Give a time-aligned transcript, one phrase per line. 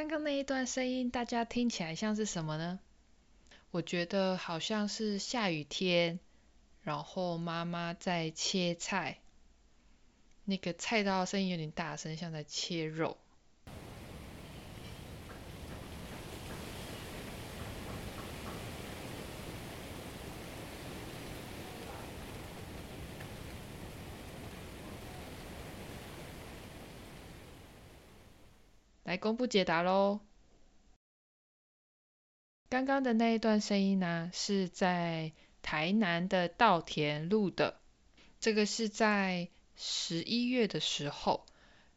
[0.00, 2.80] 刚刚那一段声音，大家听起来像是什么呢？
[3.70, 6.18] 我觉得好像是下雨天，
[6.80, 9.18] 然后妈妈在切菜，
[10.46, 13.18] 那个菜刀声音有点大声，像在切肉。
[29.10, 30.20] 来公布解答喽！
[32.68, 37.80] 刚刚的那一段声音呢，是在台南的稻田录的。
[38.38, 41.44] 这个是在十一月的时候，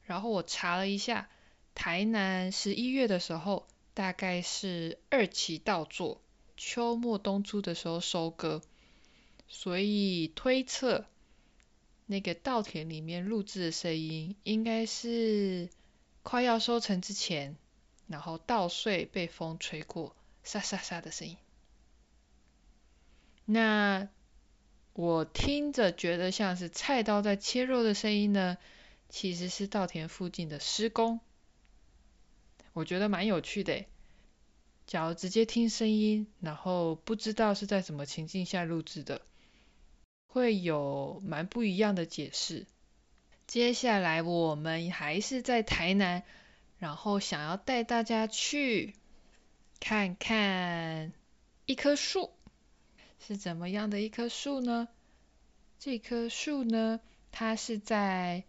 [0.01, 1.29] 然后我查了一下，
[1.75, 6.19] 台南十一月的时候大概是二期稻作，
[6.57, 8.63] 秋末冬初的时候收割，
[9.47, 11.05] 所以推测
[12.07, 15.69] 那个稻田里面录制的声音应该是。
[16.23, 17.55] 快要收成之前，
[18.07, 21.37] 然后稻穗被风吹过，沙沙沙的声音。
[23.45, 24.07] 那
[24.93, 28.57] 我听着觉得像是菜刀在切肉的声音呢，
[29.09, 31.19] 其实是稻田附近的施工。
[32.71, 33.85] 我觉得蛮有趣的。
[34.87, 39.21] 假如直接听声音，然后不知道是在什么情境下录制的，
[40.27, 42.65] 会有蛮不一样的解释。
[43.45, 46.23] 接下来我们还是在台南，
[46.77, 48.95] 然后想要带大家去
[49.79, 51.13] 看看
[51.65, 52.31] 一棵树，
[53.19, 54.87] 是怎么样的一棵树呢？
[55.77, 56.99] 这棵树呢，
[57.31, 58.45] 它是在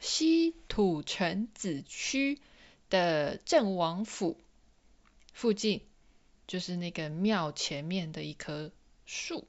[0.00, 2.38] 西土城子区
[2.90, 4.38] 的郑王府
[5.32, 5.80] 附近，
[6.46, 8.70] 就是那个庙前面的一棵
[9.06, 9.48] 树。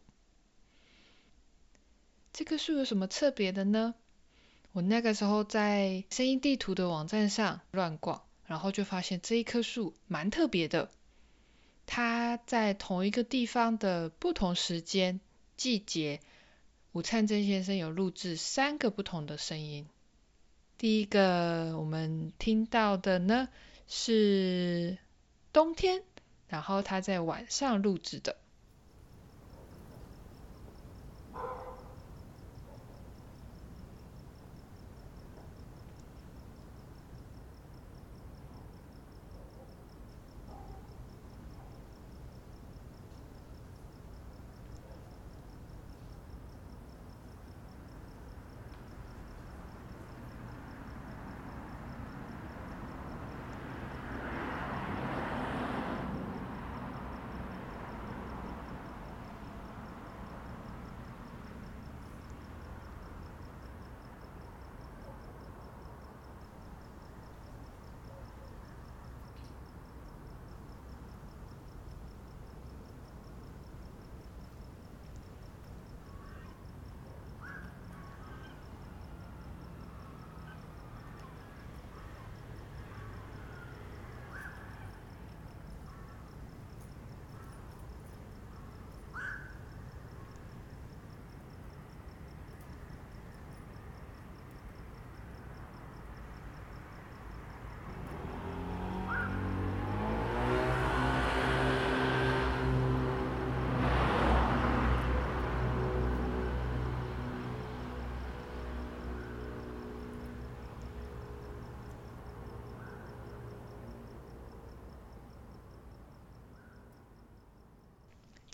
[2.31, 3.94] 这棵树有什么特别的呢？
[4.78, 10.92] 我那个时候在声音地图的网站上乱逛，然后就发现这一棵树蛮特别的。
[11.88, 15.20] 它在同一个地方的不同时间、
[15.56, 16.20] 季节，
[16.92, 19.88] 吴灿珍先生有录制三个不同的声音。
[20.78, 23.50] 第一个我们听到的呢
[23.88, 25.00] 是
[25.54, 26.04] 冬天，
[26.50, 28.38] 然后他在晚上录制的。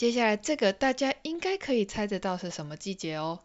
[0.03, 3.39] 接下来这个大家应该可以猜得到是什么季节哦。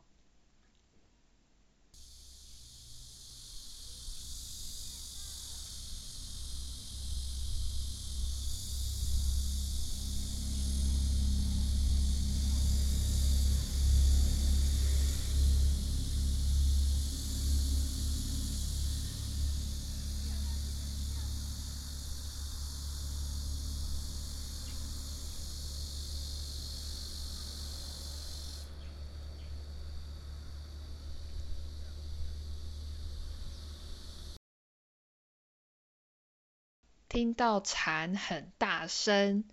[37.09, 39.45] 听到蝉很大声，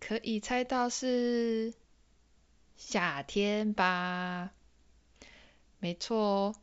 [0.00, 1.72] 可以猜到是
[2.76, 4.52] 夏天吧？
[5.78, 6.54] 没错哦，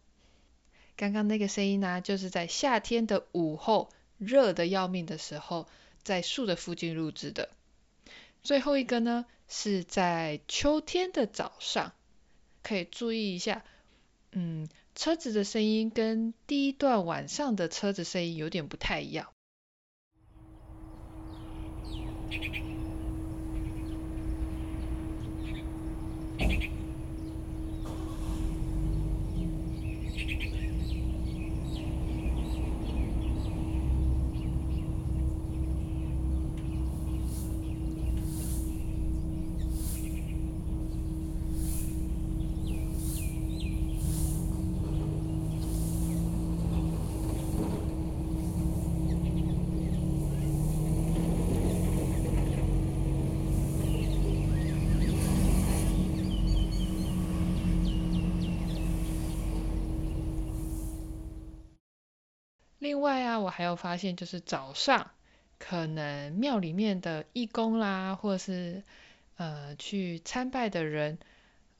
[0.95, 3.89] 刚刚那个声音呢，就是在夏天的午后，
[4.19, 5.68] 热得要命的时候，
[6.03, 7.50] 在树的附近录制的。
[8.44, 11.94] 最后一个呢，是在秋天的早上，
[12.62, 13.65] 可以注意一下，
[14.31, 19.27] 嗯，车子的声音跟第一段晚上的车子声音有点不太一样。
[22.31, 22.70] Thank you.
[62.81, 65.12] 另外啊，我还有发现，就是早上
[65.60, 68.81] 可能庙里面的义工啦，或者是
[69.36, 71.19] 呃去参拜的人，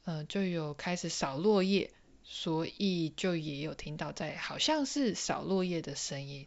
[0.06, 1.90] 呃就有开始扫落叶，
[2.24, 6.46] 所以就也有听到在好像是扫落叶的声音。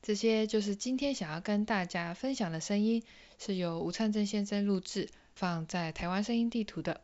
[0.00, 3.02] 这些就是今天想要跟大家分享的声音，
[3.38, 7.02] 是由吴灿正先生录制，放在台湾声音地图的。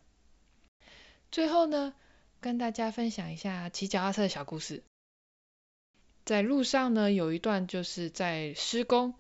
[1.31, 1.93] 最后呢，
[2.41, 4.83] 跟大家分享一下骑脚踏车的小故事。
[6.31, 9.15] 在路上呢，有一段就是在施工，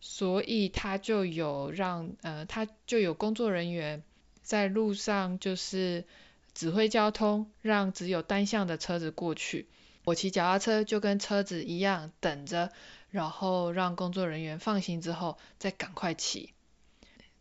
[0.00, 4.04] 所以他就有让呃，他就有工作人员
[4.42, 6.04] 在路上就是
[6.54, 9.66] 指挥交通，让只有单向的车子过去。
[10.04, 12.70] 我骑脚踏车就跟车子一样等着，
[13.10, 16.52] 然后让工作人员放心之后再赶快骑。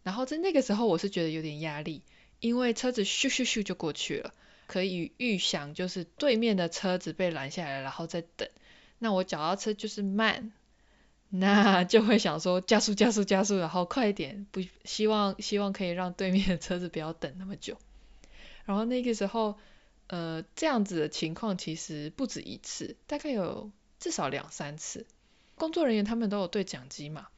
[0.02, 2.02] 然后在那个时候，我是觉得有点压力，
[2.40, 4.34] 因为车子咻咻咻就过去了，
[4.66, 8.50] 可以预想就是对面的车子被拦下来，然后再等。
[9.04, 10.52] 那我脚踏车就是慢，
[11.30, 17.78] 那 就会想说加速加速加速，然后快一点，不希望希望可以让对面的车子不要等那么久。
[18.66, 19.58] 然后那个时候，
[20.06, 25.08] 呃，这样子的情况其实不止一次，大概有至少两三次。
[25.56, 27.30] 工作人员他们都有对讲机嘛，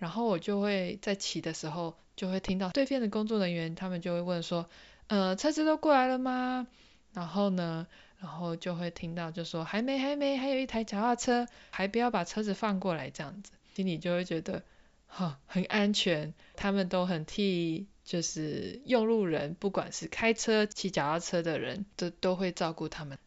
[0.00, 4.68] 然后我就会在骑的时候就会听到对面的工作人员他们就会问说，
[5.06, 6.66] 呃，车子都过来了吗？
[7.14, 7.86] 然后呢？
[8.22, 14.62] 然后就会听到就说还没还没，还有一台脚踏车，还不要把车子放过来这样子，心里就会觉得
[15.08, 23.18] 哈很安全，他们都很替就是用路人，不管是开车骑脚踏车的人都都会照顾他们。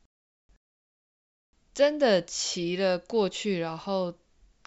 [1.74, 4.16] 真的骑了过去，然后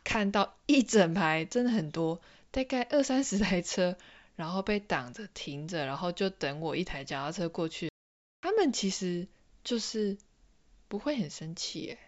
[0.04, 2.20] 看到一整排，真的很多，
[2.50, 3.96] 大概二三十台车，
[4.36, 7.90] 然后被挡着停着，然后就等我一台脚踏车过去，
[8.42, 9.26] 他们其实。
[9.68, 10.16] 就是
[10.88, 11.98] 不会很生气耶，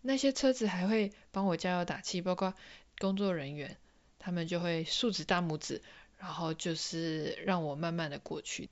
[0.00, 2.54] 那些车子还会帮我加油打气，包括
[3.00, 3.76] 工作人员，
[4.20, 5.82] 他们就会竖直大拇指，
[6.18, 8.70] 然后就是让我慢慢的过去。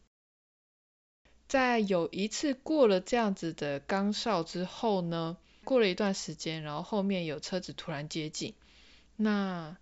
[1.49, 8.55] 在有一次过了这样子的岗哨之后呢，过了一段时间，然后后面有车子突然接近，
[9.17, 9.77] 那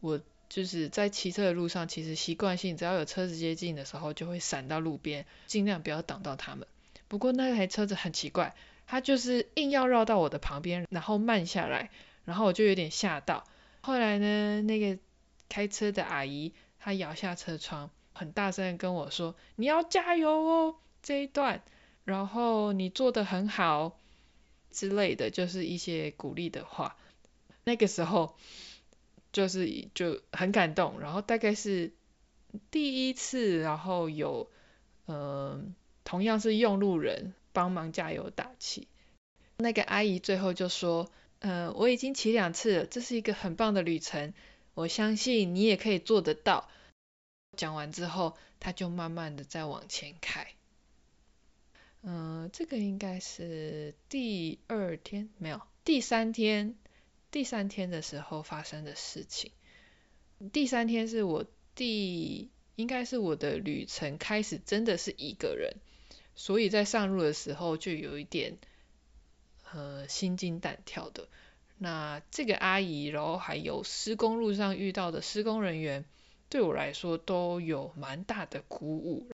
[0.00, 6.66] 我就是在骑车的路上，其实习惯性只要有车子接近的时候，就会闪到路边，尽量不要挡到他们。
[7.10, 8.54] 不过那台车子很奇怪，
[8.86, 11.90] 它就是硬要绕到我的旁边，然后慢下来，
[12.24, 13.42] 然后我就有点吓到。
[13.80, 14.96] 后来呢，那个
[15.48, 21.64] 开车的阿姨她摇下车窗，很大声跟我说：“你要加油哦，这一段，
[22.04, 23.98] 然后你做得很好
[24.70, 26.96] 之类的，就是一些鼓励的话。”
[27.64, 28.36] 那个时候
[29.32, 31.92] 就是就很感动，然后大概是
[32.70, 34.48] 第一次，然后有
[35.08, 35.74] 嗯。
[36.04, 38.88] 同样是用路人帮忙加油打气，
[39.56, 44.32] 那个阿姨最后就说：“呃，我已经骑两次了，这是一个很棒的旅程，
[44.74, 46.68] 我相信你也可以做得到。”
[47.56, 50.46] 讲完之后，他就慢慢的再往前开。
[52.02, 56.76] 嗯、呃，这个应该是第二天，没有，第三天，
[57.30, 59.52] 第三天的时候发生的事情。
[60.52, 65.76] 第三天是我第，应该是我的旅程开始，真的是一个人。
[66.34, 68.58] 所以在上路的时候就有一点，
[69.72, 71.28] 呃，心惊胆跳的。
[71.78, 76.04] 那这个阿姨，然后还有施工路上遇到的施工人员，
[76.48, 79.30] 对我来说都有蛮大的鼓舞、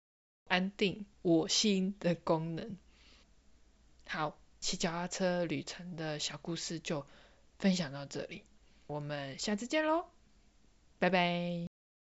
[0.47, 2.77] 安定我心的功能。
[4.07, 7.05] 好，骑脚踏车旅程的小故事就
[7.59, 8.43] 分享到这里，
[8.87, 10.05] 我们下次见喽，
[10.99, 11.72] 拜拜。